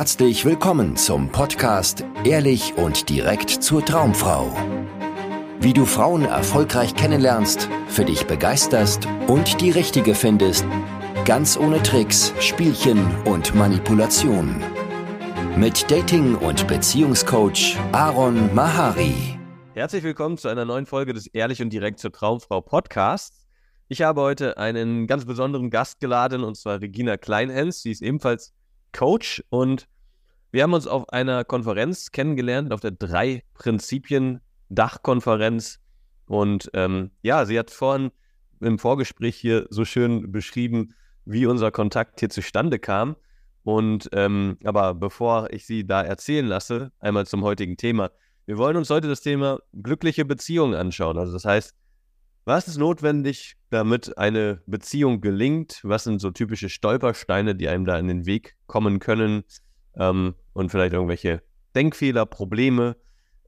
[0.00, 4.50] Herzlich willkommen zum Podcast Ehrlich und direkt zur Traumfrau.
[5.60, 10.64] Wie du Frauen erfolgreich kennenlernst, für dich begeisterst und die richtige findest,
[11.26, 14.62] ganz ohne Tricks, Spielchen und Manipulation.
[15.58, 19.38] Mit Dating- und Beziehungscoach Aaron Mahari.
[19.74, 23.46] Herzlich willkommen zu einer neuen Folge des Ehrlich und direkt zur Traumfrau Podcasts.
[23.88, 27.82] Ich habe heute einen ganz besonderen Gast geladen und zwar Regina Kleinhens.
[27.82, 28.54] Sie ist ebenfalls
[28.92, 29.88] Coach und
[30.52, 35.78] wir haben uns auf einer Konferenz kennengelernt, auf der drei Prinzipien Dachkonferenz.
[36.26, 38.10] Und ähm, ja, sie hat vorhin
[38.60, 43.16] im Vorgespräch hier so schön beschrieben, wie unser Kontakt hier zustande kam.
[43.62, 48.10] Und ähm, aber bevor ich sie da erzählen lasse, einmal zum heutigen Thema.
[48.46, 51.18] Wir wollen uns heute das Thema glückliche Beziehungen anschauen.
[51.18, 51.74] Also das heißt,
[52.44, 55.80] was ist notwendig, damit eine Beziehung gelingt?
[55.82, 59.44] Was sind so typische Stolpersteine, die einem da in den Weg kommen können?
[59.94, 61.42] Ähm, und vielleicht irgendwelche
[61.74, 62.96] Denkfehler, Probleme.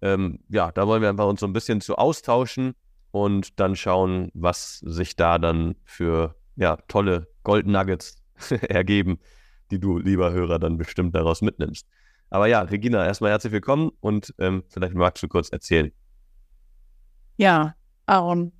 [0.01, 2.75] Ähm, ja, da wollen wir einfach uns so ein bisschen zu austauschen
[3.11, 8.23] und dann schauen, was sich da dann für ja, tolle Gold Nuggets
[8.69, 9.19] ergeben,
[9.71, 11.87] die du, lieber Hörer, dann bestimmt daraus mitnimmst.
[12.31, 15.93] Aber ja, Regina, erstmal herzlich willkommen und ähm, vielleicht magst du kurz erzählen.
[17.37, 17.75] Ja,
[18.06, 18.53] Aaron,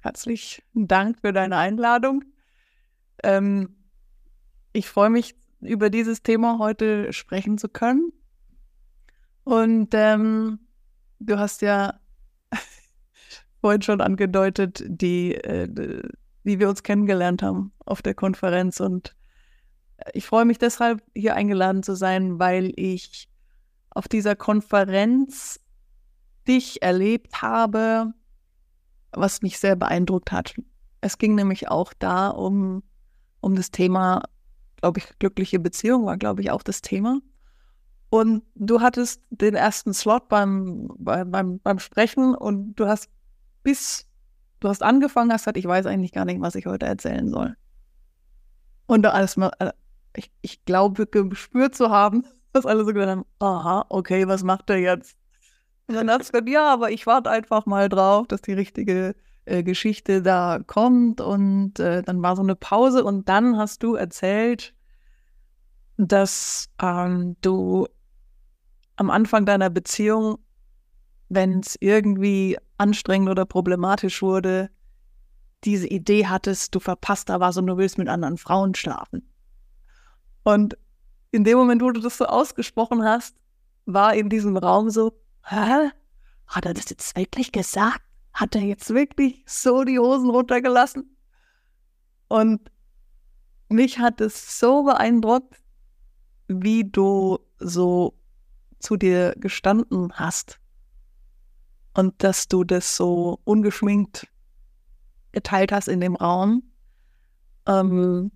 [0.00, 2.24] Herzlichen Dank für deine Einladung.
[3.22, 3.76] Ähm,
[4.72, 8.12] ich freue mich, über dieses Thema heute sprechen zu können.
[9.44, 10.58] Und ähm,
[11.18, 12.00] du hast ja
[13.60, 15.68] vorhin schon angedeutet, die, äh,
[16.44, 18.80] wie wir uns kennengelernt haben auf der Konferenz.
[18.80, 19.14] Und
[20.14, 23.28] ich freue mich deshalb, hier eingeladen zu sein, weil ich
[23.90, 25.60] auf dieser Konferenz
[26.48, 28.14] dich erlebt habe,
[29.12, 30.54] was mich sehr beeindruckt hat.
[31.00, 32.82] Es ging nämlich auch da um,
[33.40, 34.22] um das Thema,
[34.76, 37.20] glaube ich, glückliche Beziehung war, glaube ich, auch das Thema.
[38.10, 43.08] Und du hattest den ersten Slot beim, beim, beim Sprechen und du hast
[43.62, 44.06] bis
[44.60, 47.56] du hast angefangen, hast gesagt, ich weiß eigentlich gar nicht, was ich heute erzählen soll.
[48.86, 49.72] Und da alles mal, äh,
[50.14, 54.70] ich, ich glaube, gespürt zu haben, dass alle so gedacht haben, aha, okay, was macht
[54.70, 55.16] er jetzt?
[55.92, 59.14] Dann hat es gesagt, ja, aber ich warte einfach mal drauf, dass die richtige
[59.44, 61.20] äh, Geschichte da kommt.
[61.20, 64.74] Und äh, dann war so eine Pause und dann hast du erzählt,
[65.96, 67.86] dass ähm, du
[68.96, 70.38] am Anfang deiner Beziehung,
[71.28, 74.70] wenn es irgendwie anstrengend oder problematisch wurde,
[75.64, 79.30] diese Idee hattest, du verpasst da was und du willst mit anderen Frauen schlafen.
[80.42, 80.78] Und
[81.32, 83.36] in dem Moment, wo du das so ausgesprochen hast,
[83.86, 85.12] war in diesem Raum so,
[85.50, 85.90] hä?
[86.46, 88.02] Hat er das jetzt wirklich gesagt?
[88.32, 91.16] Hat er jetzt wirklich so die Hosen runtergelassen?
[92.28, 92.70] Und
[93.68, 95.56] mich hat es so beeindruckt,
[96.48, 98.18] wie du so
[98.78, 100.58] zu dir gestanden hast
[101.94, 104.28] und dass du das so ungeschminkt
[105.32, 106.62] geteilt hast in dem Raum.
[107.66, 108.32] Ähm,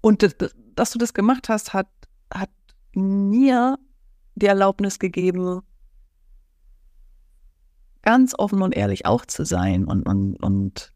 [0.00, 0.34] und das,
[0.74, 1.88] dass du das gemacht hast, hat,
[2.32, 2.50] hat
[2.94, 3.78] mir
[4.42, 5.62] die Erlaubnis gegeben,
[8.02, 10.92] ganz offen und ehrlich auch zu sein und, und, und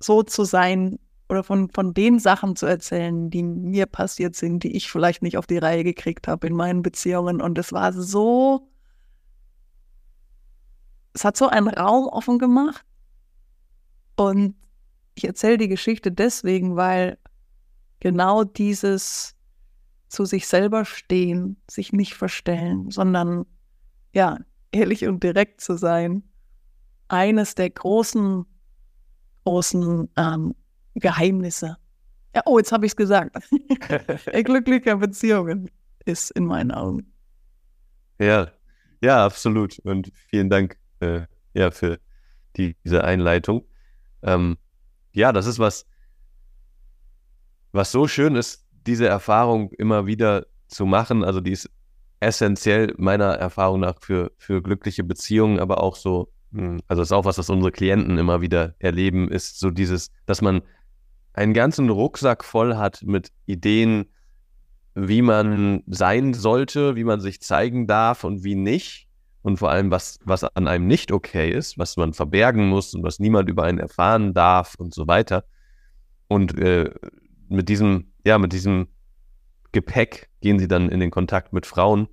[0.00, 0.98] so zu sein
[1.28, 5.36] oder von, von den Sachen zu erzählen, die mir passiert sind, die ich vielleicht nicht
[5.36, 7.42] auf die Reihe gekriegt habe in meinen Beziehungen.
[7.42, 8.68] Und es war so,
[11.12, 12.84] es hat so einen Raum offen gemacht.
[14.16, 14.56] Und
[15.14, 17.18] ich erzähle die Geschichte deswegen, weil
[18.00, 19.34] genau dieses
[20.08, 23.46] zu sich selber stehen, sich nicht verstellen, sondern
[24.12, 24.38] ja,
[24.72, 26.22] ehrlich und direkt zu sein,
[27.08, 28.44] eines der großen,
[29.44, 30.54] großen ähm,
[30.94, 31.76] Geheimnisse.
[32.34, 33.36] Ja, oh, jetzt habe ich es gesagt.
[34.44, 35.70] glücklicher Beziehungen
[36.04, 37.12] ist in meinen Augen.
[38.18, 38.50] Ja,
[39.00, 39.78] ja, absolut.
[39.80, 41.22] Und vielen Dank äh,
[41.54, 41.98] ja, für
[42.56, 43.64] die, diese Einleitung.
[44.22, 44.58] Ähm,
[45.12, 45.86] ja, das ist was,
[47.72, 51.70] was so schön ist, diese Erfahrung immer wieder zu machen, also die ist
[52.20, 57.24] essentiell meiner Erfahrung nach für, für glückliche Beziehungen, aber auch so, hm, also ist auch
[57.24, 60.62] was, was unsere Klienten immer wieder erleben, ist so dieses, dass man
[61.32, 64.06] einen ganzen Rucksack voll hat mit Ideen,
[64.94, 69.06] wie man sein sollte, wie man sich zeigen darf und wie nicht.
[69.42, 73.04] Und vor allem, was, was an einem nicht okay ist, was man verbergen muss und
[73.04, 75.44] was niemand über einen erfahren darf und so weiter.
[76.26, 76.90] Und äh,
[77.48, 78.88] mit diesem, ja, mit diesem
[79.72, 82.08] Gepäck gehen sie dann in den Kontakt mit Frauen.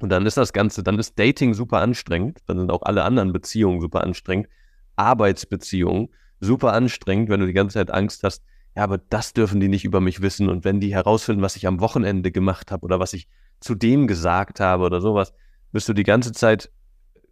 [0.00, 3.32] Und dann ist das Ganze, dann ist Dating super anstrengend, dann sind auch alle anderen
[3.32, 4.48] Beziehungen super anstrengend,
[4.96, 6.08] Arbeitsbeziehungen
[6.40, 8.44] super anstrengend, wenn du die ganze Zeit Angst hast,
[8.76, 10.48] ja, aber das dürfen die nicht über mich wissen.
[10.48, 13.28] Und wenn die herausfinden, was ich am Wochenende gemacht habe oder was ich
[13.60, 15.32] zu dem gesagt habe oder sowas,
[15.72, 16.70] bist du die ganze Zeit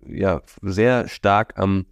[0.07, 1.87] ja sehr stark am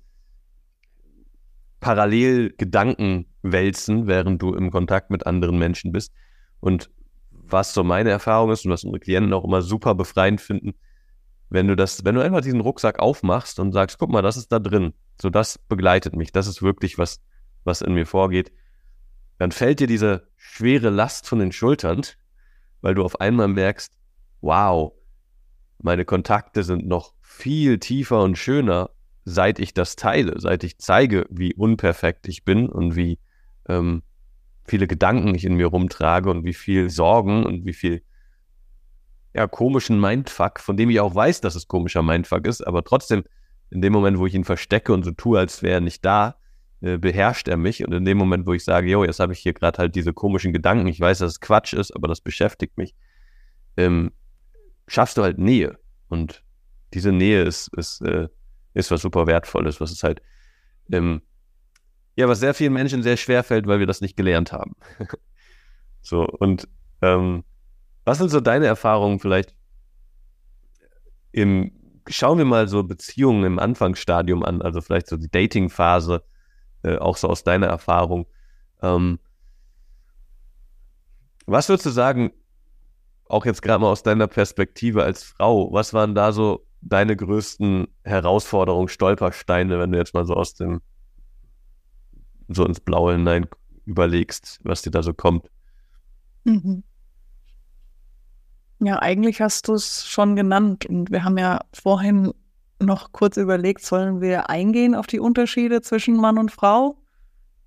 [1.81, 6.12] parallel Gedanken wälzen, während du im Kontakt mit anderen Menschen bist.
[6.60, 6.90] Und
[7.31, 10.75] was so meine Erfahrung ist und was unsere Klienten auch immer super befreiend finden,
[11.48, 14.52] wenn du das, wenn du einfach diesen Rucksack aufmachst und sagst, guck mal, das ist
[14.52, 17.20] da drin, so das begleitet mich, das ist wirklich was,
[17.64, 18.52] was in mir vorgeht,
[19.38, 22.02] dann fällt dir diese schwere Last von den Schultern,
[22.82, 23.93] weil du auf einmal merkst,
[24.40, 24.93] wow,
[25.78, 28.90] meine Kontakte sind noch viel tiefer und schöner,
[29.25, 33.19] seit ich das teile, seit ich zeige, wie unperfekt ich bin und wie
[33.68, 34.02] ähm,
[34.64, 38.02] viele Gedanken ich in mir rumtrage und wie viel Sorgen und wie viel
[39.34, 43.24] ja, komischen Mindfuck, von dem ich auch weiß, dass es komischer Mindfuck ist, aber trotzdem,
[43.70, 46.36] in dem Moment, wo ich ihn verstecke und so tue, als wäre er nicht da,
[46.80, 47.84] äh, beherrscht er mich.
[47.86, 50.12] Und in dem Moment, wo ich sage, jo, jetzt habe ich hier gerade halt diese
[50.12, 52.94] komischen Gedanken, ich weiß, dass es Quatsch ist, aber das beschäftigt mich,
[53.76, 54.12] ähm,
[54.88, 55.78] schaffst du halt Nähe.
[56.08, 56.42] Und
[56.94, 58.28] diese Nähe ist, ist, äh,
[58.74, 60.22] ist was super Wertvolles, was es halt,
[60.90, 61.22] ähm,
[62.20, 64.76] ja, was sehr vielen Menschen sehr schwer fällt, weil wir das nicht gelernt haben.
[66.02, 66.69] so, und
[67.02, 67.44] ähm,
[68.05, 69.55] was sind so deine Erfahrungen vielleicht
[71.32, 71.72] im,
[72.08, 76.22] schauen wir mal so Beziehungen im Anfangsstadium an, also vielleicht so die Dating-Phase,
[76.82, 78.26] äh, auch so aus deiner Erfahrung.
[78.82, 79.19] Ähm,
[81.46, 82.32] was würdest du sagen,
[83.28, 87.88] auch jetzt gerade mal aus deiner Perspektive als Frau, was waren da so deine größten
[88.05, 90.81] Herausforderungen, Stolpersteine, wenn du jetzt mal so aus dem,
[92.50, 93.47] so ins Blaue hinein
[93.87, 95.50] überlegst, was dir da so kommt?
[96.44, 96.82] Mhm.
[98.81, 102.32] Ja, eigentlich hast du es schon genannt und wir haben ja vorhin
[102.79, 106.97] noch kurz überlegt, sollen wir eingehen auf die Unterschiede zwischen Mann und Frau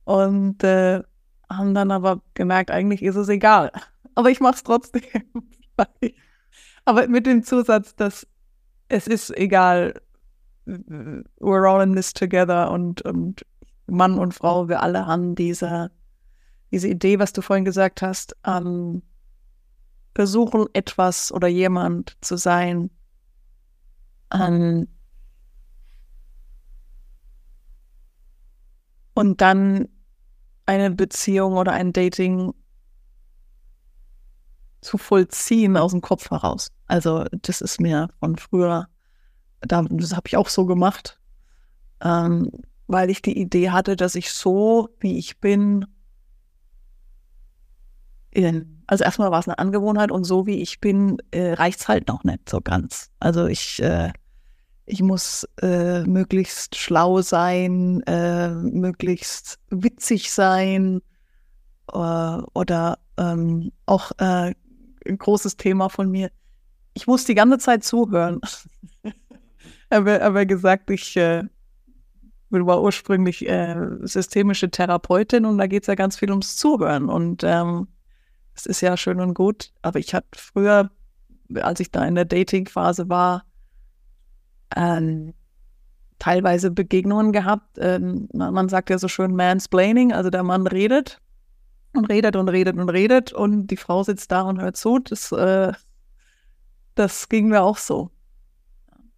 [0.06, 1.04] und äh,
[1.50, 3.72] haben dann aber gemerkt, eigentlich ist es egal.
[4.16, 5.02] Aber ich mache es trotzdem.
[6.86, 8.28] aber mit dem Zusatz, dass
[8.88, 10.00] es ist egal,
[10.68, 13.44] we're all in this together und, und
[13.88, 15.92] Mann und Frau, wir alle haben diese,
[16.72, 19.04] diese Idee, was du vorhin gesagt hast, ähm,
[20.16, 22.90] versuchen etwas oder jemand zu sein,
[24.34, 24.88] ähm,
[29.14, 29.88] und dann
[30.66, 32.54] eine Beziehung oder ein Dating
[34.82, 36.72] zu vollziehen aus dem Kopf heraus.
[36.88, 38.88] Also das ist mir von früher,
[39.62, 41.20] das habe ich auch so gemacht,
[42.02, 42.50] ähm,
[42.88, 45.86] weil ich die Idee hatte, dass ich so, wie ich bin,
[48.32, 51.88] in, also erstmal war es eine Angewohnheit und so wie ich bin, äh, reicht es
[51.88, 53.10] halt noch nicht so ganz.
[53.20, 54.12] Also ich, äh,
[54.86, 61.02] ich muss äh, möglichst schlau sein, äh, möglichst witzig sein
[61.92, 64.54] äh, oder ähm, auch äh,
[65.06, 66.32] ein großes Thema von mir.
[66.96, 68.42] Ich muss die ganze Zeit zuhören.
[69.90, 71.18] aber, aber gesagt, ich
[72.54, 77.10] äh, war ursprünglich äh, systemische Therapeutin und da geht es ja ganz viel ums Zuhören.
[77.10, 77.88] Und ähm,
[78.56, 80.92] es ist ja schön und gut, aber ich hatte früher,
[81.56, 83.46] als ich da in der Dating-Phase war,
[84.76, 85.34] ähm,
[86.20, 87.78] teilweise Begegnungen gehabt.
[87.80, 91.20] Ähm, man sagt ja so schön Mansplaining, also der Mann redet
[91.94, 95.00] und redet und redet und redet und die Frau sitzt da und hört zu.
[95.00, 95.74] Das, äh,
[96.96, 98.12] das ging mir auch so.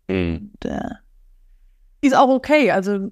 [0.08, 0.52] Mhm.
[0.54, 0.96] Und, äh,
[2.02, 2.72] ist auch okay.
[2.72, 3.12] Also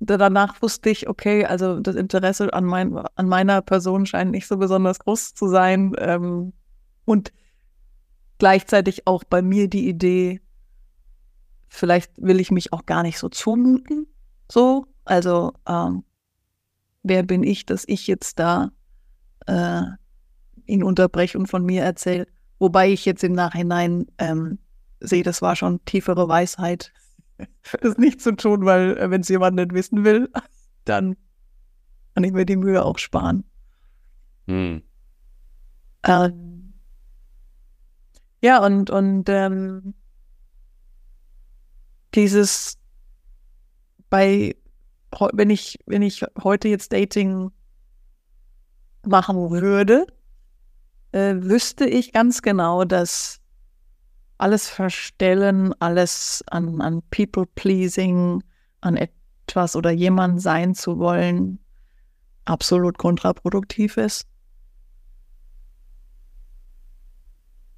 [0.00, 4.56] danach wusste ich, okay, also das Interesse an, mein, an meiner Person scheint nicht so
[4.56, 5.94] besonders groß zu sein.
[5.98, 6.52] Ähm,
[7.04, 7.32] und
[8.38, 10.40] gleichzeitig auch bei mir die Idee,
[11.68, 14.06] vielleicht will ich mich auch gar nicht so zumuten.
[14.50, 16.04] So, also ähm,
[17.02, 18.70] wer bin ich, dass ich jetzt da
[19.46, 19.82] äh,
[20.66, 22.26] ihn unterbreche und von mir erzähle.
[22.58, 24.58] Wobei ich jetzt im Nachhinein ähm,
[25.00, 26.92] sehe, das war schon tiefere Weisheit,
[27.80, 30.30] das nicht zu tun, weil äh, wenn es jemand nicht wissen will,
[30.84, 31.16] dann
[32.14, 33.44] kann ich mir die Mühe auch sparen.
[34.46, 34.82] Hm.
[36.04, 36.72] Ähm,
[38.42, 39.94] ja, und, und ähm,
[42.14, 42.78] dieses
[44.08, 44.54] bei,
[45.32, 47.50] wenn ich, wenn ich heute jetzt Dating
[49.04, 50.06] machen würde,
[51.12, 53.40] äh, wüsste ich ganz genau, dass
[54.38, 58.42] alles Verstellen, alles an, an People-Pleasing,
[58.80, 61.58] an etwas oder jemand sein zu wollen,
[62.44, 64.26] absolut kontraproduktiv ist.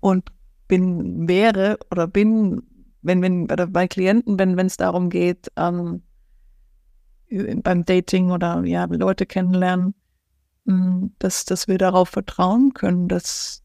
[0.00, 0.30] Und
[0.68, 2.62] bin, wäre oder bin,
[3.02, 6.02] wenn, wenn bei Klienten, wenn es darum geht, ähm,
[7.62, 9.94] beim Dating oder ja, Leute kennenlernen,
[10.64, 13.62] mm, dass, dass wir darauf vertrauen können, dass,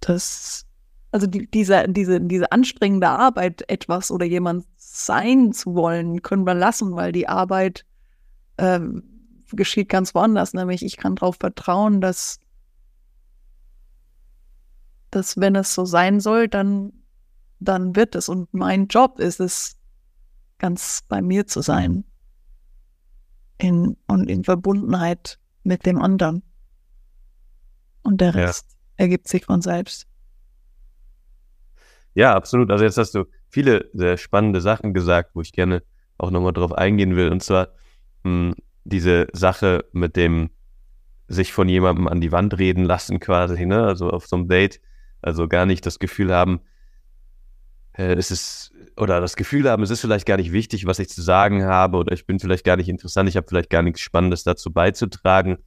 [0.00, 0.66] dass
[1.14, 6.54] also die, diese, diese, diese anstrengende Arbeit, etwas oder jemand sein zu wollen, können wir
[6.54, 7.86] lassen, weil die Arbeit
[8.56, 8.80] äh,
[9.52, 10.54] geschieht ganz woanders.
[10.54, 12.40] Nämlich ich kann darauf vertrauen, dass,
[15.12, 16.92] dass wenn es so sein soll, dann,
[17.60, 18.28] dann wird es.
[18.28, 19.76] Und mein Job ist es,
[20.58, 22.02] ganz bei mir zu sein.
[23.58, 26.42] In, und in Verbundenheit mit dem anderen.
[28.02, 29.04] Und der Rest ja.
[29.04, 30.08] ergibt sich von selbst.
[32.14, 32.70] Ja, absolut.
[32.70, 35.82] Also jetzt hast du viele sehr spannende Sachen gesagt, wo ich gerne
[36.18, 37.30] auch nochmal drauf eingehen will.
[37.30, 37.68] Und zwar
[38.22, 38.54] mh, hm,
[38.84, 40.50] diese Sache mit dem
[41.26, 43.82] sich von jemandem an die Wand reden lassen quasi, ne?
[43.84, 44.80] Also auf so einem Date,
[45.22, 46.60] also gar nicht das Gefühl haben,
[47.94, 51.08] äh, es ist, oder das Gefühl haben, es ist vielleicht gar nicht wichtig, was ich
[51.08, 54.00] zu sagen habe, oder ich bin vielleicht gar nicht interessant, ich habe vielleicht gar nichts
[54.00, 55.58] Spannendes dazu beizutragen.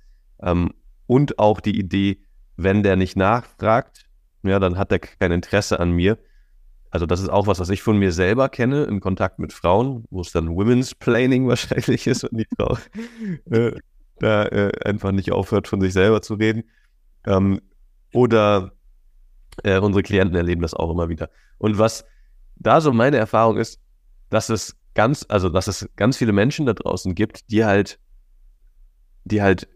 [0.41, 0.73] Ähm,
[1.07, 2.19] und auch die Idee,
[2.55, 4.05] wenn der nicht nachfragt,
[4.43, 6.17] ja, dann hat er kein Interesse an mir.
[6.89, 10.05] Also das ist auch was, was ich von mir selber kenne im Kontakt mit Frauen,
[10.09, 12.77] wo es dann Women's Planning wahrscheinlich ist und die Frau
[13.51, 13.73] äh,
[14.19, 16.63] da äh, einfach nicht aufhört, von sich selber zu reden.
[17.25, 17.61] Ähm,
[18.13, 18.71] oder
[19.63, 21.29] äh, unsere Klienten erleben das auch immer wieder.
[21.57, 22.05] Und was
[22.55, 23.79] da so meine Erfahrung ist,
[24.29, 27.99] dass es ganz, also dass es ganz viele Menschen da draußen gibt, die halt,
[29.25, 29.67] die halt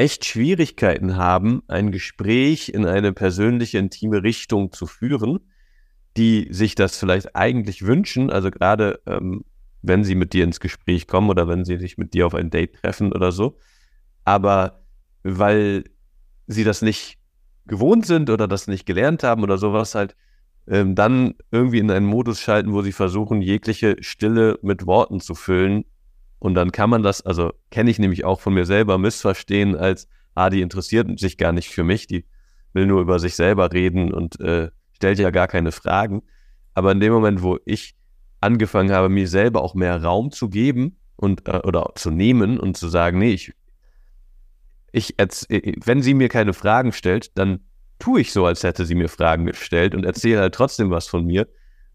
[0.00, 5.40] echt Schwierigkeiten haben, ein Gespräch in eine persönliche, intime Richtung zu führen,
[6.16, 9.44] die sich das vielleicht eigentlich wünschen, also gerade ähm,
[9.82, 12.48] wenn sie mit dir ins Gespräch kommen oder wenn sie sich mit dir auf ein
[12.48, 13.58] Date treffen oder so,
[14.24, 14.80] aber
[15.22, 15.84] weil
[16.46, 17.18] sie das nicht
[17.66, 20.16] gewohnt sind oder das nicht gelernt haben oder sowas halt,
[20.66, 25.34] ähm, dann irgendwie in einen Modus schalten, wo sie versuchen, jegliche Stille mit Worten zu
[25.34, 25.84] füllen,
[26.40, 30.08] und dann kann man das, also kenne ich nämlich auch von mir selber, missverstehen als,
[30.34, 32.24] ah, die interessiert sich gar nicht für mich, die
[32.72, 36.22] will nur über sich selber reden und äh, stellt ja gar keine Fragen.
[36.74, 37.94] Aber in dem Moment, wo ich
[38.40, 42.76] angefangen habe, mir selber auch mehr Raum zu geben und äh, oder zu nehmen und
[42.76, 43.52] zu sagen, nee, ich,
[44.92, 45.28] ich äh,
[45.84, 47.60] wenn sie mir keine Fragen stellt, dann
[47.98, 51.26] tue ich so, als hätte sie mir Fragen gestellt und erzähle halt trotzdem was von
[51.26, 51.46] mir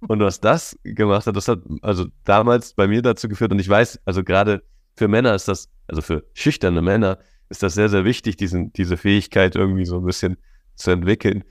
[0.07, 3.51] und was das gemacht hat, das hat also damals bei mir dazu geführt.
[3.51, 4.63] Und ich weiß, also gerade
[4.95, 7.19] für Männer ist das, also für schüchterne Männer
[7.49, 10.37] ist das sehr, sehr wichtig, diesen, diese Fähigkeit irgendwie so ein bisschen
[10.75, 11.43] zu entwickeln.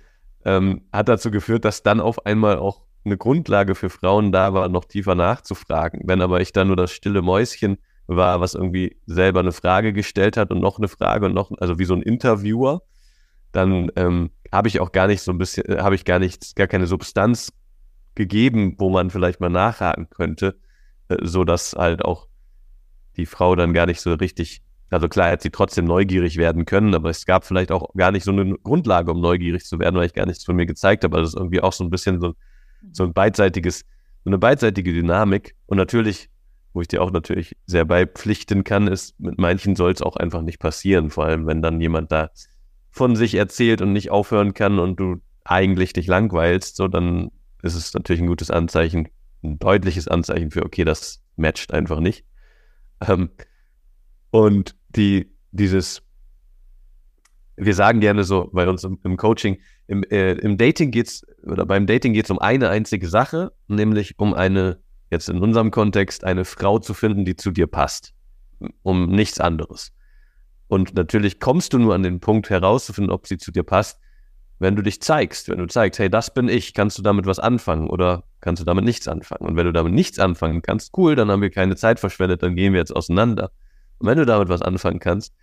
[0.45, 4.69] Ähm, hat dazu geführt, dass dann auf einmal auch eine Grundlage für Frauen da war,
[4.69, 6.03] noch tiefer nachzufragen.
[6.05, 10.37] Wenn aber ich dann nur das stille Mäuschen war, was irgendwie selber eine Frage gestellt
[10.37, 12.83] hat und noch eine Frage und noch, also wie so ein Interviewer,
[13.53, 16.55] dann ähm, habe ich auch gar nicht so ein bisschen, äh, habe ich gar nichts,
[16.55, 17.53] gar keine Substanz
[18.15, 20.57] gegeben, wo man vielleicht mal nachhaken könnte,
[21.09, 22.29] äh, so dass halt auch
[23.17, 26.95] die Frau dann gar nicht so richtig, also klar hätte sie trotzdem neugierig werden können,
[26.95, 30.07] aber es gab vielleicht auch gar nicht so eine Grundlage, um neugierig zu werden, weil
[30.07, 31.17] ich gar nichts von mir gezeigt habe.
[31.17, 32.35] Also es ist irgendwie auch so ein bisschen so,
[32.93, 33.81] so ein beidseitiges,
[34.25, 35.55] so eine beidseitige Dynamik.
[35.67, 36.29] Und natürlich,
[36.73, 40.43] wo ich dir auch natürlich sehr beipflichten kann, ist, mit manchen soll es auch einfach
[40.43, 42.31] nicht passieren, vor allem wenn dann jemand da
[42.91, 47.31] von sich erzählt und nicht aufhören kann und du eigentlich dich langweilst, so dann
[47.65, 49.09] ist es natürlich ein gutes Anzeichen,
[49.43, 52.25] ein deutliches Anzeichen für, okay, das matcht einfach nicht.
[53.01, 53.31] Ähm,
[54.31, 56.03] und die, dieses,
[57.57, 61.67] wir sagen gerne so bei uns im, im Coaching, im, äh, im Dating geht's, oder
[61.67, 64.81] beim Dating geht es um eine einzige Sache, nämlich um eine,
[65.11, 68.13] jetzt in unserem Kontext, eine Frau zu finden, die zu dir passt.
[68.83, 69.93] Um nichts anderes.
[70.69, 74.01] Und natürlich kommst du nur an den Punkt herauszufinden, ob sie zu dir passt,
[74.59, 77.39] wenn du dich zeigst, wenn du zeigst, hey, das bin ich, kannst du damit was
[77.39, 79.47] anfangen oder kannst du damit nichts anfangen?
[79.47, 82.55] Und wenn du damit nichts anfangen kannst, cool, dann haben wir keine Zeit verschwendet, dann
[82.55, 83.51] gehen wir jetzt auseinander.
[83.99, 85.35] Und wenn du damit was anfangen kannst,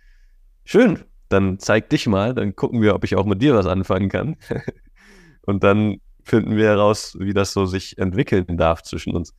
[0.64, 4.08] schön, dann zeig dich mal, dann gucken wir, ob ich auch mit dir was anfangen
[4.08, 4.36] kann.
[5.42, 9.34] und dann finden wir heraus, wie das so sich entwickeln darf zwischen uns.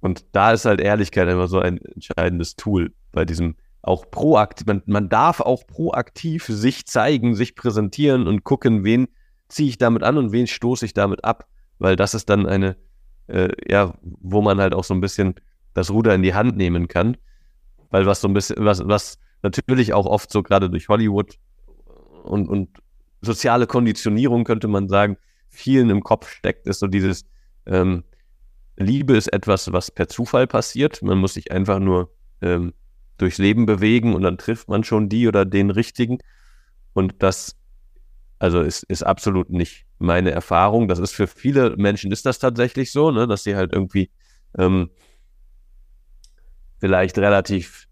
[0.00, 4.82] Und da ist halt Ehrlichkeit immer so ein entscheidendes Tool bei diesem auch proaktiv, man,
[4.86, 9.08] man darf auch proaktiv sich zeigen, sich präsentieren und gucken, wen
[9.48, 11.46] ziehe ich damit an und wen stoße ich damit ab,
[11.78, 12.76] weil das ist dann eine,
[13.28, 15.34] äh, ja, wo man halt auch so ein bisschen
[15.74, 17.16] das Ruder in die Hand nehmen kann,
[17.90, 21.38] weil was so ein bisschen, was, was natürlich auch oft so gerade durch Hollywood
[22.24, 22.68] und, und
[23.20, 25.16] soziale Konditionierung könnte man sagen,
[25.48, 27.24] vielen im Kopf steckt, ist so dieses
[27.66, 28.04] ähm,
[28.76, 31.02] Liebe ist etwas, was per Zufall passiert.
[31.02, 32.72] Man muss sich einfach nur ähm,
[33.18, 36.18] durchs Leben bewegen und dann trifft man schon die oder den richtigen.
[36.94, 37.56] Und das,
[38.38, 40.88] also ist, ist absolut nicht meine Erfahrung.
[40.88, 44.10] Das ist für viele Menschen ist das tatsächlich so, ne, dass sie halt irgendwie
[44.56, 44.90] ähm,
[46.80, 47.88] vielleicht relativ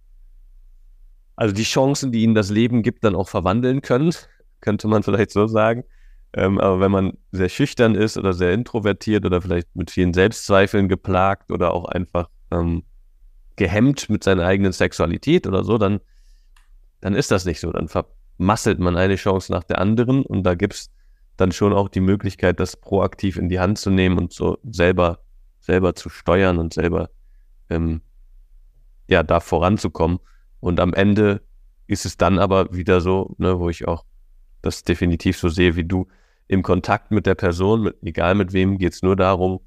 [1.37, 4.13] also die Chancen, die ihnen das Leben gibt, dann auch verwandeln können,
[4.61, 5.85] könnte man vielleicht so sagen.
[6.33, 10.89] Ähm, aber wenn man sehr schüchtern ist oder sehr introvertiert oder vielleicht mit vielen Selbstzweifeln
[10.89, 12.83] geplagt oder auch einfach ähm,
[13.57, 16.01] gehemmt mit seiner eigenen Sexualität oder so, dann,
[17.01, 17.73] dann ist das nicht so.
[17.73, 20.91] Dann vermasselt man eine Chance nach der anderen und da gibt es
[21.37, 25.21] dann schon auch die Möglichkeit, das proaktiv in die Hand zu nehmen und so selber,
[25.61, 27.11] selber zu steuern und selber
[27.69, 28.01] ähm,
[29.09, 30.19] ja, da voranzukommen.
[30.61, 31.43] Und am Ende
[31.87, 34.05] ist es dann aber wieder so, ne, wo ich auch
[34.63, 36.09] das definitiv so sehe wie du,
[36.49, 39.61] im Kontakt mit der Person, mit, egal mit wem, geht es nur darum,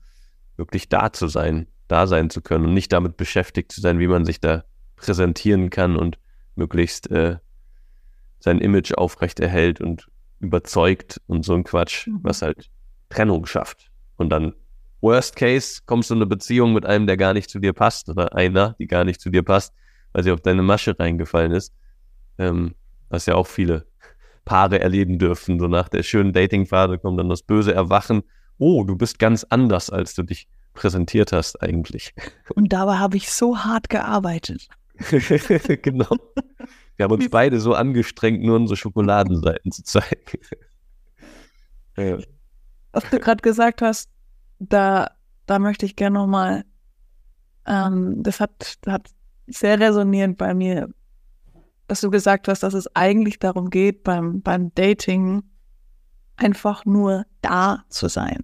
[0.56, 4.08] wirklich da zu sein, da sein zu können und nicht damit beschäftigt zu sein, wie
[4.08, 4.64] man sich da
[4.96, 6.18] präsentieren kann und
[6.56, 7.38] möglichst äh,
[8.40, 10.08] sein Image aufrechterhält und
[10.40, 12.20] überzeugt und so ein Quatsch, mhm.
[12.24, 12.70] was halt
[13.10, 13.92] Trennung schafft.
[14.18, 14.54] Und dann,
[15.02, 18.08] worst case, kommst du in eine Beziehung mit einem, der gar nicht zu dir passt
[18.10, 19.74] oder einer, die gar nicht zu dir passt,
[20.14, 21.74] weil sie auf deine Masche reingefallen ist.
[22.38, 22.76] Ähm,
[23.10, 23.88] was ja auch viele
[24.46, 25.60] Paare erleben dürfen.
[25.60, 28.24] So nach der schönen Datingphase kommt dann das böse Erwachen.
[28.58, 30.48] Oh, du bist ganz anders, als du dich
[30.80, 32.16] präsentiert hast eigentlich.
[32.56, 34.70] Und dabei habe ich so hart gearbeitet.
[35.82, 36.16] genau.
[36.96, 40.40] Wir haben uns beide so angestrengt, nur unsere Schokoladenseiten zu zeigen.
[41.98, 42.18] ja.
[42.94, 44.10] Was du gerade gesagt hast,
[44.60, 45.12] da,
[45.46, 46.64] da möchte ich gerne nochmal,
[47.66, 49.10] ähm, das hat, hat
[49.48, 50.90] sehr resonierend bei mir,
[51.88, 55.44] dass du gesagt hast, dass es eigentlich darum geht, beim, beim Dating
[56.38, 58.44] einfach nur da zu sein.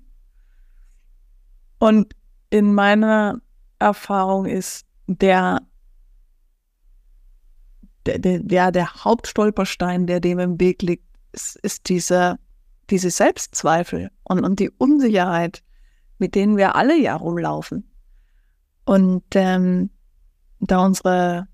[1.80, 2.14] Und
[2.50, 3.42] in meiner
[3.80, 5.62] Erfahrung ist der,
[8.06, 12.38] der, der, der, Hauptstolperstein, der dem im Weg liegt, ist, ist dieser,
[12.90, 15.64] diese Selbstzweifel und, und die Unsicherheit,
[16.18, 17.92] mit denen wir alle ja rumlaufen.
[18.86, 19.90] Und ähm,
[20.60, 21.48] da unsere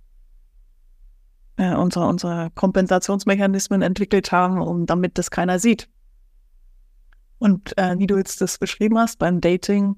[1.61, 5.89] äh, unsere, unsere Kompensationsmechanismen entwickelt haben, um damit das keiner sieht.
[7.37, 9.95] Und äh, wie du jetzt das beschrieben hast, beim Dating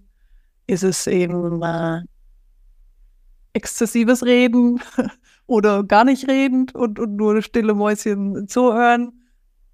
[0.68, 2.02] ist es eben äh,
[3.54, 4.82] exzessives Reden
[5.48, 9.24] oder gar nicht redend und, und nur stille Mäuschen zuhören.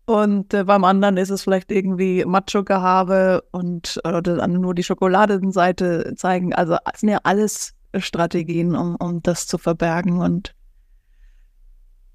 [0.05, 6.53] Und äh, beim anderen ist es vielleicht irgendwie Macho-Gehabe und oder nur die Schokoladenseite zeigen.
[6.53, 10.19] Also es sind ja alles Strategien, um, um das zu verbergen.
[10.19, 10.55] Und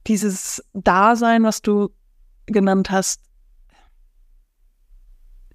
[0.07, 1.91] dieses Dasein, was du
[2.47, 3.21] genannt hast,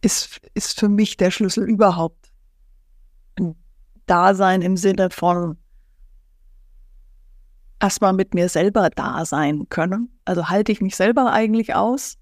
[0.01, 2.18] ist, ist für mich der Schlüssel überhaupt.
[3.39, 3.55] Ein
[4.05, 5.57] Dasein im Sinne von
[7.79, 10.09] erstmal mit mir selber da sein können.
[10.25, 12.17] Also halte ich mich selber eigentlich aus?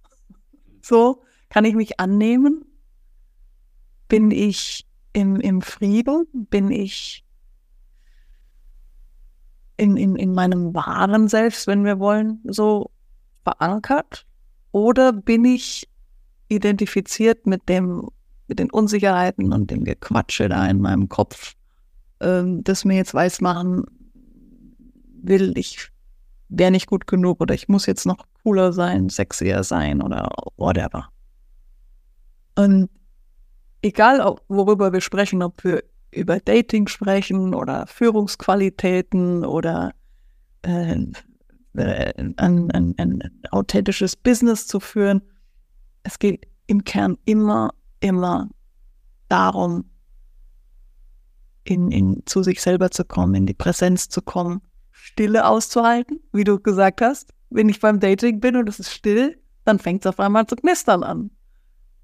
[0.81, 2.65] So, kann ich mich annehmen?
[4.07, 6.27] Bin ich im, im Frieden?
[6.33, 7.25] Bin ich
[9.77, 12.91] in, in, in meinem wahren Selbst, wenn wir wollen, so
[13.43, 14.25] verankert?
[14.71, 15.89] Oder bin ich
[16.49, 18.09] identifiziert mit dem,
[18.47, 21.53] mit den Unsicherheiten und dem Gequatsche da in meinem Kopf,
[22.19, 23.83] ähm, das mir jetzt weiß machen
[25.21, 25.89] will, ich
[26.49, 31.09] wäre nicht gut genug oder ich muss jetzt noch cooler sein, sexier sein oder whatever.
[32.55, 32.89] Und
[33.81, 39.93] egal, worüber wir sprechen, ob wir über Dating sprechen oder Führungsqualitäten oder
[40.63, 40.95] äh,
[41.75, 45.21] äh, ein, ein, ein authentisches Business zu führen.
[46.03, 48.49] Es geht im Kern immer, immer
[49.29, 49.89] darum,
[51.63, 56.43] in, in, zu sich selber zu kommen, in die Präsenz zu kommen, Stille auszuhalten, wie
[56.43, 57.33] du gesagt hast.
[57.49, 60.55] Wenn ich beim Dating bin und es ist still, dann fängt es auf einmal zu
[60.55, 61.31] knistern an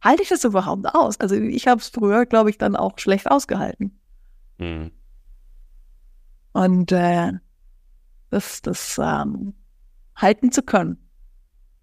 [0.03, 1.19] halte ich das überhaupt aus?
[1.19, 3.99] Also ich habe es früher, glaube ich, dann auch schlecht ausgehalten.
[4.58, 4.91] Mhm.
[6.51, 7.32] Und äh,
[8.29, 9.53] das, das ähm,
[10.15, 10.97] halten zu können.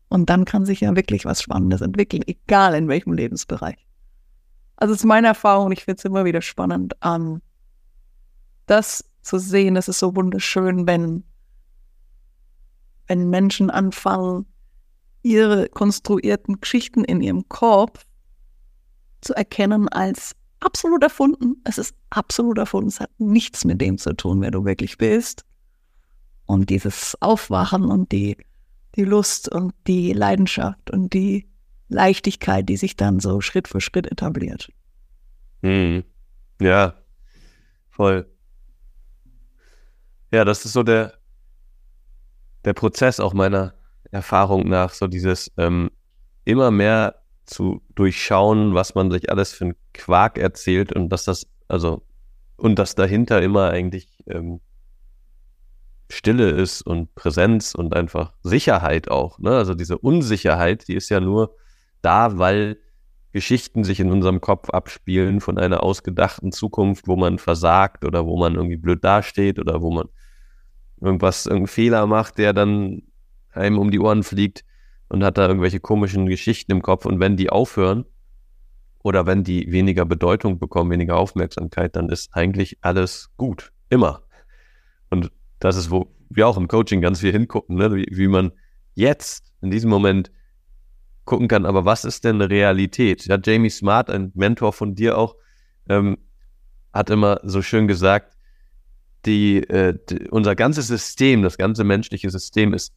[0.08, 3.86] Und dann kann sich ja wirklich was Spannendes entwickeln, egal in welchem Lebensbereich.
[4.80, 7.42] Also es ist meine Erfahrung, ich finde es immer wieder spannend, ähm,
[8.66, 9.76] das zu sehen.
[9.76, 11.22] Es ist so wunderschön, wenn,
[13.06, 14.46] wenn Menschen anfangen,
[15.22, 18.06] ihre konstruierten Geschichten in ihrem Kopf
[19.20, 21.60] zu erkennen als absolut erfunden.
[21.64, 22.88] Es ist absolut erfunden.
[22.88, 25.44] Es hat nichts mit dem zu tun, wer du wirklich bist.
[26.46, 28.38] Und dieses Aufwachen und die,
[28.96, 31.49] die Lust und die Leidenschaft und die
[31.90, 34.70] Leichtigkeit, die sich dann so Schritt für Schritt etabliert.
[35.62, 36.04] Hm.
[36.60, 36.94] Ja,
[37.90, 38.26] voll.
[40.32, 41.14] Ja, das ist so der,
[42.64, 43.74] der Prozess auch meiner
[44.10, 45.90] Erfahrung nach, so dieses ähm,
[46.44, 51.46] immer mehr zu durchschauen, was man sich alles für einen Quark erzählt und dass das,
[51.68, 52.02] also,
[52.56, 54.60] und dass dahinter immer eigentlich ähm,
[56.10, 59.38] Stille ist und Präsenz und einfach Sicherheit auch.
[59.38, 59.50] Ne?
[59.50, 61.56] Also diese Unsicherheit, die ist ja nur
[62.02, 62.78] da, weil
[63.32, 68.36] Geschichten sich in unserem Kopf abspielen von einer ausgedachten Zukunft, wo man versagt oder wo
[68.36, 70.08] man irgendwie blöd dasteht oder wo man
[71.00, 73.02] irgendwas, irgendeinen Fehler macht, der dann
[73.52, 74.64] einem um die Ohren fliegt
[75.08, 77.06] und hat da irgendwelche komischen Geschichten im Kopf.
[77.06, 78.04] Und wenn die aufhören
[79.02, 83.72] oder wenn die weniger Bedeutung bekommen, weniger Aufmerksamkeit, dann ist eigentlich alles gut.
[83.88, 84.22] Immer.
[85.08, 87.92] Und das ist, wo wir auch im Coaching ganz viel hingucken, ne?
[87.94, 88.52] wie, wie man
[88.94, 90.30] jetzt in diesem Moment
[91.30, 93.24] gucken kann, aber was ist denn Realität?
[93.26, 95.36] Ja, Jamie Smart, ein Mentor von dir auch,
[95.88, 96.18] ähm,
[96.92, 98.36] hat immer so schön gesagt,
[99.26, 102.92] die, äh, die, unser ganzes System, das ganze menschliche System ist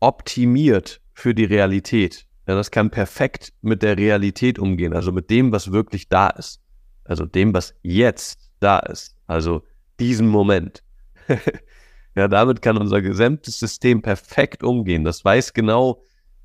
[0.00, 2.26] optimiert für die Realität.
[2.48, 6.62] Ja, das kann perfekt mit der Realität umgehen, also mit dem, was wirklich da ist.
[7.04, 9.16] Also dem, was jetzt da ist.
[9.26, 9.64] Also
[10.00, 10.82] diesen Moment.
[12.14, 15.04] ja, damit kann unser gesamtes System perfekt umgehen.
[15.04, 16.00] Das weiß genau,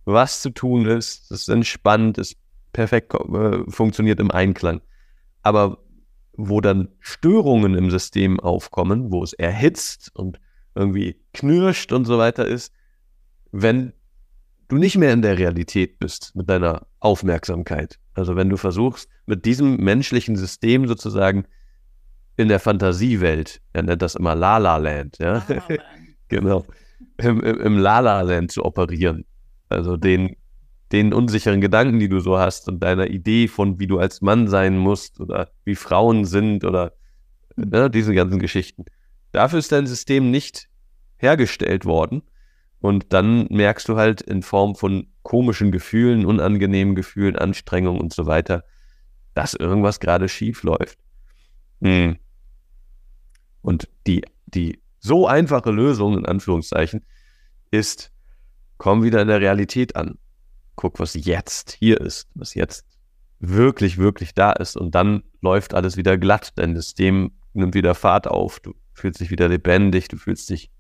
[0.05, 1.31] was zu tun ist.
[1.31, 2.37] Das ist entspannt, ist
[2.73, 4.81] perfekt äh, funktioniert im Einklang.
[5.43, 5.79] Aber
[6.33, 10.39] wo dann Störungen im System aufkommen, wo es erhitzt und
[10.75, 12.73] irgendwie knirscht und so weiter ist,
[13.51, 13.93] wenn
[14.69, 17.99] du nicht mehr in der Realität bist mit deiner Aufmerksamkeit.
[18.13, 21.45] Also wenn du versuchst, mit diesem menschlichen System sozusagen
[22.37, 25.45] in der Fantasiewelt, er nennt das immer Lala Land, ja,
[26.29, 26.65] genau,
[27.17, 29.25] im, im, im Lala Land zu operieren.
[29.71, 30.35] Also den,
[30.91, 34.47] den unsicheren Gedanken, die du so hast und deiner Idee von, wie du als Mann
[34.47, 36.93] sein musst oder wie Frauen sind oder
[37.55, 38.85] ne, diese ganzen Geschichten.
[39.31, 40.67] Dafür ist dein System nicht
[41.17, 42.23] hergestellt worden.
[42.81, 48.25] Und dann merkst du halt in Form von komischen Gefühlen, unangenehmen Gefühlen, Anstrengungen und so
[48.25, 48.63] weiter,
[49.35, 50.97] dass irgendwas gerade schief läuft.
[51.79, 52.17] Mhm.
[53.61, 57.05] Und die, die so einfache Lösung, in Anführungszeichen,
[57.69, 58.10] ist,
[58.81, 60.17] komm wieder in der Realität an.
[60.75, 62.83] Guck, was jetzt hier ist, was jetzt
[63.39, 64.75] wirklich, wirklich da ist.
[64.75, 66.53] Und dann läuft alles wieder glatt.
[66.55, 68.59] Dein System nimmt wieder Fahrt auf.
[68.59, 70.71] Du fühlst dich wieder lebendig, du fühlst dich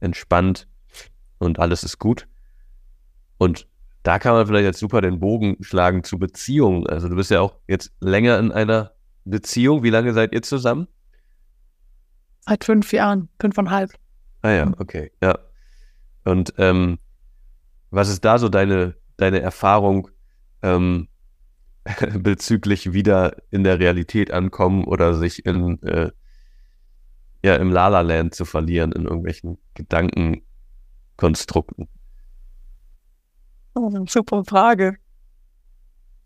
[0.00, 0.66] entspannt
[1.38, 2.26] und alles ist gut.
[3.38, 3.68] Und
[4.02, 6.88] da kann man vielleicht jetzt super den Bogen schlagen zu Beziehungen.
[6.88, 8.90] Also du bist ja auch jetzt länger in einer
[9.24, 9.84] Beziehung.
[9.84, 10.88] Wie lange seid ihr zusammen?
[12.40, 13.92] Seit fünf Jahren, fünfeinhalb.
[14.42, 15.38] Ah ja, okay, ja.
[16.24, 16.98] Und ähm,
[17.96, 20.10] was ist da so deine, deine Erfahrung
[20.62, 21.08] ähm,
[22.18, 26.10] bezüglich wieder in der Realität ankommen oder sich in äh,
[27.42, 30.42] ja im Lala Land zu verlieren in irgendwelchen Gedanken
[31.16, 31.88] Konstrukten?
[33.74, 34.96] Oh, super Frage.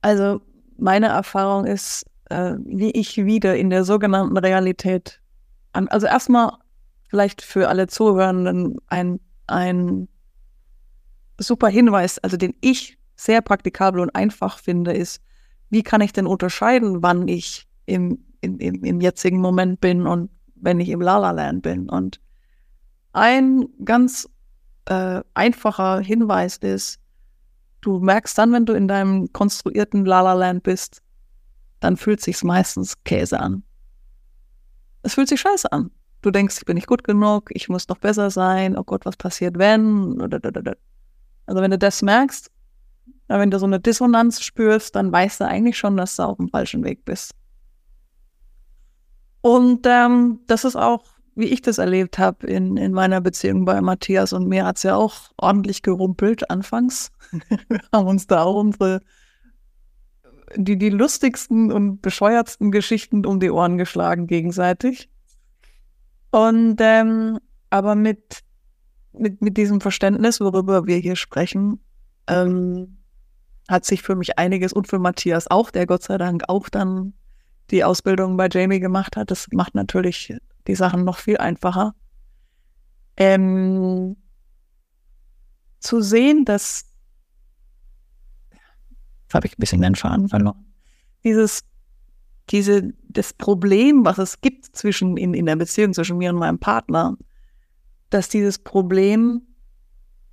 [0.01, 0.41] Also
[0.77, 5.21] meine Erfahrung ist, äh, wie ich wieder in der sogenannten Realität
[5.73, 5.87] an.
[5.89, 6.53] Also erstmal
[7.07, 10.09] vielleicht für alle Zuhörenden ein, ein
[11.41, 15.21] super Hinweis, also den ich sehr praktikabel und einfach finde, ist,
[15.69, 20.81] wie kann ich denn unterscheiden, wann ich im, im, im, jetzigen Moment bin und wenn
[20.81, 21.89] ich im Lala Land bin.
[21.89, 22.21] Und
[23.13, 24.29] ein ganz
[24.87, 27.01] äh, einfacher Hinweis ist,
[27.81, 31.03] du merkst dann, wenn du in deinem konstruierten Lala-Land bist,
[31.81, 33.63] dann fühlt sich's meistens Käse an.
[35.03, 35.91] Es fühlt sich scheiße an.
[36.23, 39.17] Du denkst, ich bin nicht gut genug, ich muss noch besser sein, oh Gott, was
[39.17, 40.19] passiert, wenn?
[41.51, 42.51] Also wenn du das merkst,
[43.27, 46.49] wenn du so eine Dissonanz spürst, dann weißt du eigentlich schon, dass du auf dem
[46.49, 47.33] falschen Weg bist.
[49.41, 53.81] Und ähm, das ist auch wie ich das erlebt habe in, in meiner Beziehung bei
[53.81, 57.11] Matthias und mir hat es ja auch ordentlich gerumpelt anfangs.
[57.69, 59.01] Wir haben uns da auch unsere
[60.57, 65.09] die, die lustigsten und bescheuertsten Geschichten um die Ohren geschlagen gegenseitig.
[66.33, 67.39] Und ähm,
[67.71, 68.41] aber mit,
[69.13, 71.81] mit, mit diesem Verständnis, worüber wir hier sprechen,
[72.27, 72.99] ähm,
[73.69, 77.13] hat sich für mich einiges und für Matthias auch, der Gott sei Dank auch dann
[77.71, 79.31] die Ausbildung bei Jamie gemacht hat.
[79.31, 80.35] Das macht natürlich
[80.67, 81.95] die Sachen noch viel einfacher.
[83.17, 84.17] Ähm,
[85.79, 86.85] zu sehen, dass
[89.31, 90.65] jetzt habe ich ein bisschen den Faden verloren.
[91.23, 91.61] Dieses,
[92.51, 96.59] diese, das Problem, was es gibt zwischen in, in der Beziehung zwischen mir und meinem
[96.59, 97.17] Partner,
[98.11, 99.43] dass dieses Problem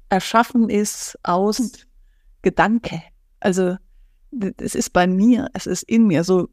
[0.10, 1.72] erschaffen ist aus
[2.42, 3.02] Gedanke.
[3.40, 3.78] Also
[4.58, 6.24] es ist bei mir, es ist in mir.
[6.24, 6.50] So,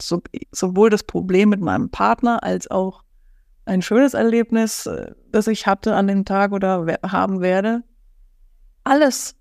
[0.00, 3.02] so, sowohl das Problem mit meinem Partner als auch
[3.66, 7.82] ein schönes Erlebnis, äh, das ich hatte an dem Tag oder haben werde.
[8.84, 9.34] Alles,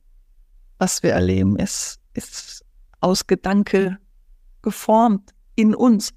[0.77, 2.63] was wir erleben, ist, ist
[3.01, 3.97] aus Gedanke
[4.61, 6.13] geformt in uns.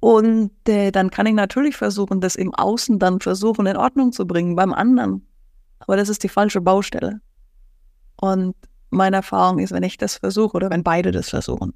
[0.00, 4.26] Und äh, dann kann ich natürlich versuchen, das im Außen dann versuchen, in Ordnung zu
[4.26, 5.26] bringen beim anderen.
[5.80, 7.20] Aber das ist die falsche Baustelle.
[8.20, 8.54] Und
[8.90, 11.74] meine Erfahrung ist, wenn ich das versuche oder wenn beide das versuchen,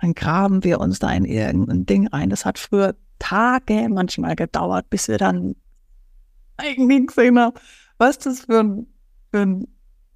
[0.00, 2.30] dann graben wir uns da in irgendein Ding ein.
[2.30, 5.56] Das hat früher Tage manchmal gedauert, bis wir dann
[6.56, 7.56] eigentlich gesehen haben,
[7.98, 8.86] was das für ein,
[9.30, 9.66] für ein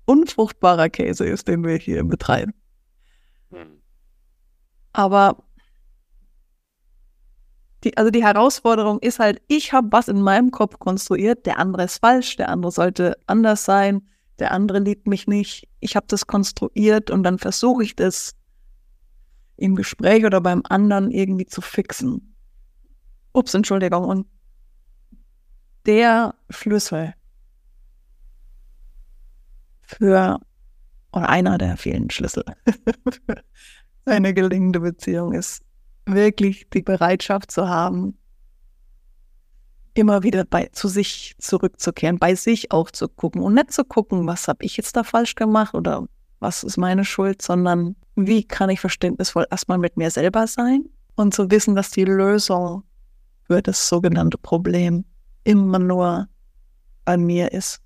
[0.07, 2.53] unfruchtbarer Käse ist, den wir hier betreiben.
[3.51, 3.79] Hm.
[4.93, 5.45] Aber
[7.85, 11.85] die, also die Herausforderung ist halt, ich habe was in meinem Kopf konstruiert, der andere
[11.85, 15.69] ist falsch, der andere sollte anders sein, der andere liebt mich nicht.
[15.81, 18.35] Ich habe das konstruiert und dann versuche ich das
[19.57, 22.35] im Gespräch oder beim anderen irgendwie zu fixen.
[23.33, 24.05] Ups, Entschuldigung.
[24.05, 24.27] Und
[25.87, 27.15] der Schlüssel
[29.83, 30.41] für,
[31.13, 32.45] oder einer der vielen Schlüssel
[33.27, 33.43] für
[34.07, 35.63] eine gelingende Beziehung ist
[36.07, 38.17] wirklich die Bereitschaft zu haben,
[39.95, 44.27] immer wieder bei, zu sich zurückzukehren, bei sich auch zu gucken und nicht zu gucken,
[44.27, 46.07] was habe ich jetzt da falsch gemacht oder
[46.41, 51.33] was ist meine Schuld, sondern wie kann ich verständnisvoll erstmal mit mir selber sein und
[51.33, 52.83] zu wissen, dass die Lösung
[53.47, 55.05] für das sogenannte Problem
[55.45, 56.29] immer nur
[57.05, 57.81] bei mir ist.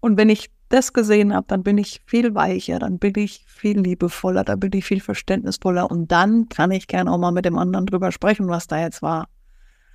[0.00, 3.78] Und wenn ich das gesehen habe, dann bin ich viel weicher, dann bin ich viel
[3.80, 7.58] liebevoller, dann bin ich viel verständnisvoller und dann kann ich gern auch mal mit dem
[7.58, 9.28] anderen drüber sprechen, was da jetzt war.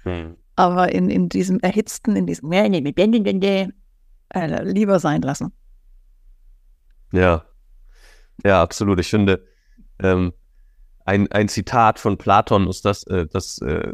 [0.03, 0.35] Hm.
[0.55, 2.49] Aber in, in diesem erhitzten, in diesem
[4.33, 5.51] äh, lieber sein lassen.
[7.11, 7.45] Ja,
[8.45, 8.99] ja, absolut.
[8.99, 9.45] Ich finde,
[9.99, 10.33] ähm,
[11.05, 13.93] ein, ein Zitat von Platon ist das, äh, das äh,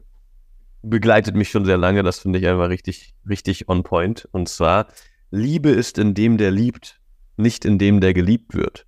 [0.81, 2.03] begleitet mich schon sehr lange.
[2.03, 4.27] Das finde ich einfach richtig, richtig on point.
[4.31, 4.87] Und zwar,
[5.35, 6.99] Liebe ist in dem, der liebt,
[7.37, 8.85] nicht in dem, der geliebt wird.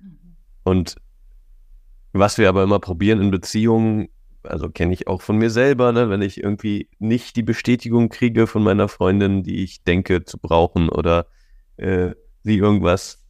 [0.00, 0.36] Mhm.
[0.64, 0.96] Und
[2.12, 4.08] was wir aber immer probieren in Beziehungen,
[4.42, 8.46] also kenne ich auch von mir selber, ne, wenn ich irgendwie nicht die Bestätigung kriege
[8.46, 11.26] von meiner Freundin, die ich denke zu brauchen oder
[11.76, 12.12] äh,
[12.44, 13.24] sie irgendwas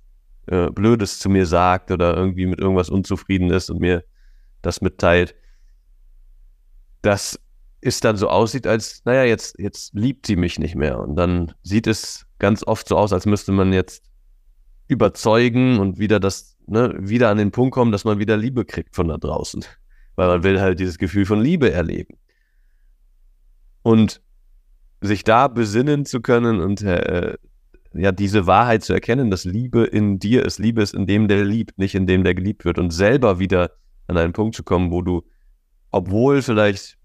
[0.47, 4.05] äh, Blödes zu mir sagt oder irgendwie mit irgendwas unzufrieden ist und mir
[4.63, 5.35] das mitteilt,
[7.03, 7.41] dass
[7.95, 10.99] es dann so aussieht, als, naja, jetzt, jetzt liebt sie mich nicht mehr.
[10.99, 14.05] Und dann sieht es ganz oft so aus, als müsste man jetzt
[14.87, 18.95] überzeugen und wieder das, ne, wieder an den Punkt kommen, dass man wieder Liebe kriegt
[18.95, 19.65] von da draußen.
[20.17, 22.17] Weil man will halt dieses Gefühl von Liebe erleben.
[23.83, 24.21] Und
[25.01, 27.35] sich da besinnen zu können und äh,
[27.95, 31.45] ja, diese Wahrheit zu erkennen, dass Liebe in dir ist, Liebe ist in dem, der
[31.45, 32.79] liebt, nicht in dem, der geliebt wird.
[32.79, 33.71] Und selber wieder
[34.07, 35.25] an einen Punkt zu kommen, wo du,
[35.91, 36.98] obwohl vielleicht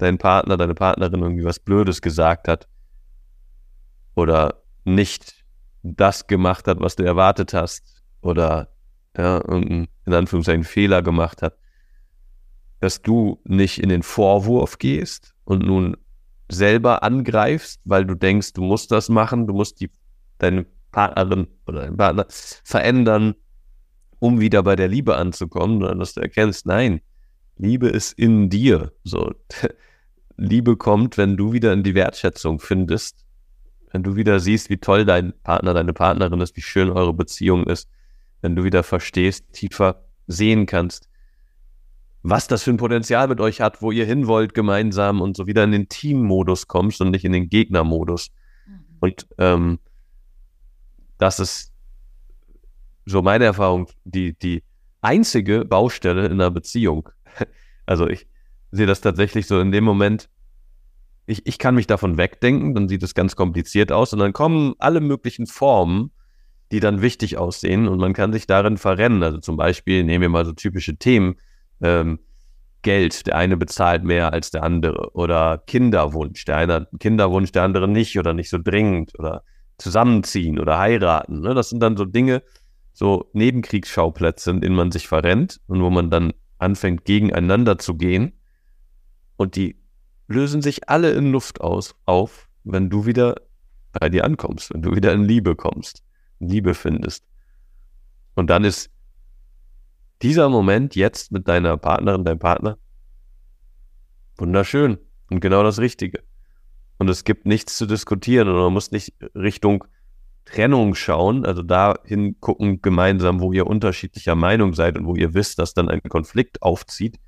[0.00, 2.68] dein Partner, deine Partnerin irgendwie was Blödes gesagt hat
[4.14, 5.44] oder nicht
[5.82, 8.68] das gemacht hat, was du erwartet hast oder
[9.16, 11.56] ja, irgendeinen, in Anführungszeichen, Fehler gemacht hat,
[12.80, 15.96] dass du nicht in den Vorwurf gehst und nun
[16.48, 19.90] selber angreifst, weil du denkst, du musst das machen, du musst die,
[20.38, 23.34] deine Partnerin oder deinen Partner verändern,
[24.18, 27.00] um wieder bei der Liebe anzukommen, sondern dass du erkennst, nein,
[27.56, 28.92] Liebe ist in dir.
[29.04, 29.32] So,
[30.40, 33.26] Liebe kommt, wenn du wieder in die Wertschätzung findest,
[33.92, 37.64] wenn du wieder siehst, wie toll dein Partner, deine Partnerin ist, wie schön eure Beziehung
[37.64, 37.90] ist,
[38.40, 41.10] wenn du wieder verstehst, tiefer sehen kannst,
[42.22, 45.46] was das für ein Potenzial mit euch hat, wo ihr hin wollt gemeinsam und so
[45.46, 48.30] wieder in den Teammodus kommst und nicht in den Gegnermodus.
[48.66, 48.84] Mhm.
[49.00, 49.78] Und ähm,
[51.18, 51.74] das ist
[53.04, 54.62] so meine Erfahrung, die, die
[55.02, 57.10] einzige Baustelle in einer Beziehung.
[57.86, 58.28] Also ich,
[58.70, 60.28] sehe das tatsächlich so in dem Moment,
[61.26, 64.74] ich, ich kann mich davon wegdenken, dann sieht es ganz kompliziert aus und dann kommen
[64.78, 66.10] alle möglichen Formen,
[66.72, 69.22] die dann wichtig aussehen und man kann sich darin verrennen.
[69.22, 71.36] Also zum Beispiel, nehmen wir mal so typische Themen,
[71.80, 72.20] ähm,
[72.82, 77.86] Geld, der eine bezahlt mehr als der andere oder Kinderwunsch, der eine Kinderwunsch, der andere
[77.88, 79.42] nicht oder nicht so dringend oder
[79.76, 81.40] zusammenziehen oder heiraten.
[81.40, 81.54] Ne?
[81.54, 82.42] Das sind dann so Dinge,
[82.92, 88.39] so Nebenkriegsschauplätze, in denen man sich verrennt und wo man dann anfängt, gegeneinander zu gehen
[89.40, 89.80] und die
[90.28, 93.36] lösen sich alle in Luft aus, auf, wenn du wieder
[93.90, 96.04] bei dir ankommst, wenn du wieder in Liebe kommst,
[96.40, 97.24] Liebe findest.
[98.34, 98.90] Und dann ist
[100.20, 102.76] dieser Moment jetzt mit deiner Partnerin, deinem Partner
[104.36, 104.98] wunderschön
[105.30, 106.22] und genau das Richtige.
[106.98, 109.84] Und es gibt nichts zu diskutieren und man muss nicht Richtung
[110.44, 115.58] Trennung schauen, also dahin gucken gemeinsam, wo ihr unterschiedlicher Meinung seid und wo ihr wisst,
[115.58, 117.18] dass dann ein Konflikt aufzieht,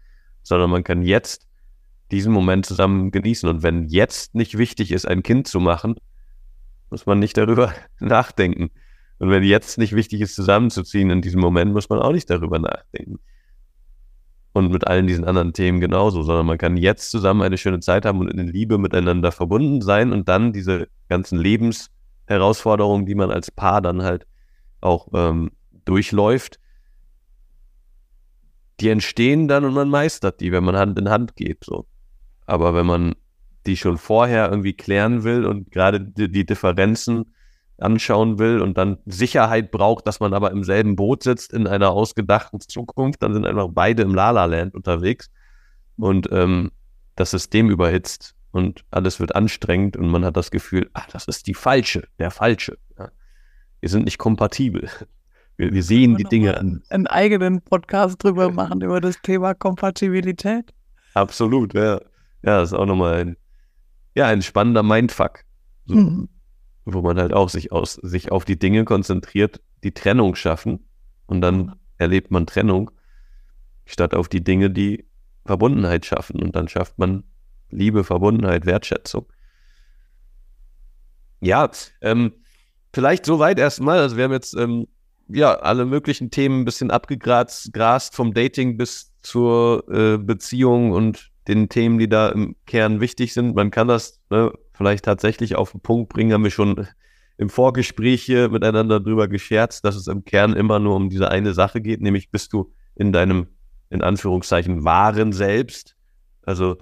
[0.43, 1.49] sondern man kann jetzt
[2.13, 3.49] diesen Moment zusammen genießen.
[3.49, 5.97] Und wenn jetzt nicht wichtig ist, ein Kind zu machen,
[6.91, 8.71] muss man nicht darüber nachdenken.
[9.19, 12.59] Und wenn jetzt nicht wichtig ist, zusammenzuziehen in diesem Moment, muss man auch nicht darüber
[12.59, 13.19] nachdenken.
[14.53, 18.05] Und mit allen diesen anderen Themen genauso, sondern man kann jetzt zusammen eine schöne Zeit
[18.05, 23.51] haben und in Liebe miteinander verbunden sein und dann diese ganzen Lebensherausforderungen, die man als
[23.51, 24.27] Paar dann halt
[24.83, 25.53] auch ähm,
[25.87, 26.59] durchläuft,
[28.81, 31.65] die entstehen dann und man meistert die, wenn man Hand in Hand geht.
[31.65, 31.87] So.
[32.47, 33.15] Aber wenn man
[33.67, 37.35] die schon vorher irgendwie klären will und gerade die, die Differenzen
[37.79, 41.91] anschauen will und dann Sicherheit braucht, dass man aber im selben Boot sitzt in einer
[41.91, 45.31] ausgedachten Zukunft, dann sind einfach beide im Lala-Land unterwegs
[45.97, 46.71] und ähm,
[47.17, 51.47] das System überhitzt und alles wird anstrengend und man hat das Gefühl, ach, das ist
[51.47, 52.79] die falsche, der falsche.
[52.99, 53.11] Ja.
[53.81, 54.89] Wir sind nicht kompatibel.
[55.59, 56.83] Wir, wir sehen die Dinge an.
[56.89, 60.73] Einen eigenen Podcast drüber machen, über das Thema Kompatibilität.
[61.13, 62.01] Absolut, ja.
[62.43, 63.37] Ja, das ist auch nochmal ein,
[64.15, 65.45] ja, ein spannender Mindfuck.
[65.87, 66.29] So, mhm.
[66.85, 70.85] Wo man halt auch sich, aus, sich auf die Dinge konzentriert, die Trennung schaffen.
[71.27, 71.73] Und dann mhm.
[71.99, 72.91] erlebt man Trennung,
[73.87, 75.07] statt auf die Dinge, die
[75.45, 76.43] Verbundenheit schaffen.
[76.43, 77.25] Und dann schafft man
[77.71, 79.27] Liebe, Verbundenheit, Wertschätzung.
[81.41, 82.33] Ja, ähm,
[82.93, 83.99] vielleicht soweit erstmal.
[83.99, 84.87] Also wir haben jetzt ähm,
[85.29, 91.69] ja, alle möglichen Themen ein bisschen abgegrast, vom Dating bis zur äh, Beziehung und den
[91.69, 93.55] Themen, die da im Kern wichtig sind.
[93.55, 96.87] Man kann das ne, vielleicht tatsächlich auf den Punkt bringen, haben wir schon
[97.39, 101.55] im Vorgespräch hier miteinander drüber gescherzt, dass es im Kern immer nur um diese eine
[101.55, 103.47] Sache geht, nämlich bist du in deinem,
[103.91, 105.97] in Anführungszeichen, wahren Selbst.
[106.43, 106.77] Also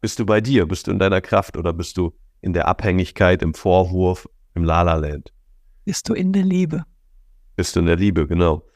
[0.00, 3.42] bist du bei dir, bist du in deiner Kraft oder bist du in der Abhängigkeit,
[3.42, 5.32] im Vorwurf, im Lala-Land?
[5.84, 6.84] Bist du in der Liebe?
[7.56, 8.66] bist du in der Liebe, genau.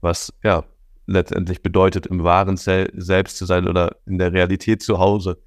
[0.00, 0.64] Was ja
[1.12, 5.42] letztendlich bedeutet, im wahren Selbst zu sein oder in der Realität zu Hause,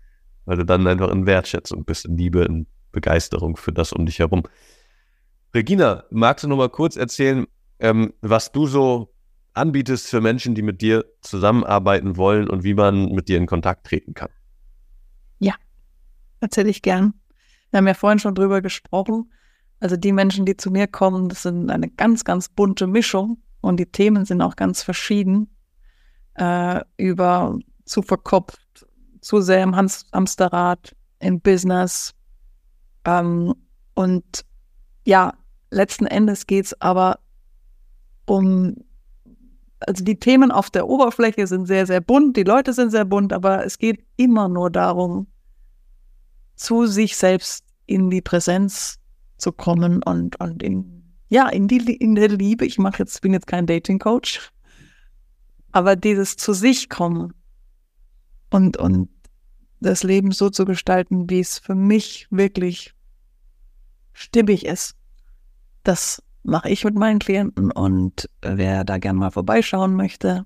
[0.46, 4.20] weil du dann einfach in Wertschätzung bist, in Liebe, in Begeisterung für das um dich
[4.20, 4.44] herum.
[5.54, 7.46] Regina, magst du noch mal kurz erzählen,
[7.80, 9.14] ähm, was du so
[9.54, 13.88] anbietest für Menschen, die mit dir zusammenarbeiten wollen und wie man mit dir in Kontakt
[13.88, 14.30] treten kann?
[15.40, 15.56] Ja,
[16.40, 17.14] erzähle ich gern.
[17.72, 19.32] Wir haben ja vorhin schon drüber gesprochen.
[19.80, 23.78] Also die Menschen, die zu mir kommen, das sind eine ganz, ganz bunte Mischung und
[23.78, 25.55] die Themen sind auch ganz verschieden.
[26.36, 28.86] Äh, über zu verkopft,
[29.22, 32.14] zu sehr im Hamsterrad, im Business.
[33.06, 33.54] Ähm,
[33.94, 34.46] und
[35.06, 35.34] ja,
[35.72, 37.20] letzten Endes geht es aber
[38.26, 38.76] um,
[39.80, 43.32] also die Themen auf der Oberfläche sind sehr, sehr bunt, die Leute sind sehr bunt,
[43.32, 45.28] aber es geht immer nur darum,
[46.56, 49.00] zu sich selbst in die Präsenz
[49.38, 52.66] zu kommen und, und in, ja, in, die, in der Liebe.
[52.66, 54.52] Ich mache jetzt, bin jetzt kein Dating-Coach,
[55.76, 57.34] aber dieses zu sich kommen
[58.50, 59.10] und, und
[59.82, 62.94] das Leben so zu gestalten, wie es für mich wirklich
[64.14, 64.96] stimmig ist,
[65.84, 70.46] das mache ich mit meinen Klienten und wer da gern mal vorbeischauen möchte,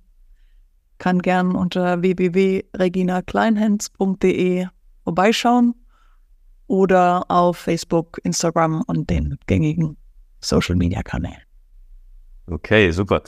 [0.98, 4.66] kann gern unter www.reginakleinhens.de
[5.04, 5.76] vorbeischauen
[6.66, 9.96] oder auf Facebook, Instagram und den gängigen
[10.42, 11.44] Social Media Kanälen.
[12.48, 13.22] Okay, super.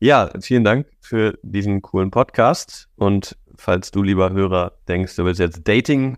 [0.00, 2.88] Ja, vielen Dank für diesen coolen Podcast.
[2.96, 6.16] Und falls du, lieber Hörer, denkst, du willst jetzt Dating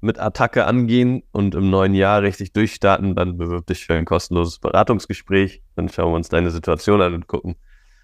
[0.00, 4.58] mit Attacke angehen und im neuen Jahr richtig durchstarten, dann bewirb dich für ein kostenloses
[4.58, 5.62] Beratungsgespräch.
[5.76, 7.56] Dann schauen wir uns deine Situation an und gucken,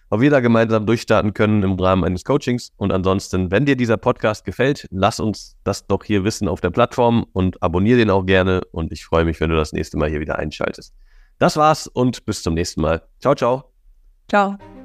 [0.09, 2.73] ob wir da gemeinsam durchstarten können im Rahmen eines Coachings.
[2.77, 6.71] Und ansonsten, wenn dir dieser Podcast gefällt, lass uns das doch hier wissen auf der
[6.71, 8.63] Plattform und abonniere den auch gerne.
[8.73, 10.95] Und ich freue mich, wenn du das nächste Mal hier wieder einschaltest.
[11.39, 13.03] Das war's und bis zum nächsten Mal.
[13.21, 13.73] Ciao, ciao.
[14.29, 14.80] Ciao.